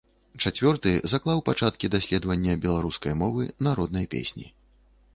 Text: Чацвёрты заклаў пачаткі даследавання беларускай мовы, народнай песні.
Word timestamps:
Чацвёрты 0.45 0.93
заклаў 1.13 1.43
пачаткі 1.51 1.91
даследавання 1.97 2.57
беларускай 2.67 3.13
мовы, 3.23 3.49
народнай 3.71 4.13
песні. 4.19 4.53